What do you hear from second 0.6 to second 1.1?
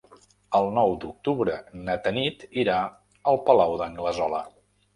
nou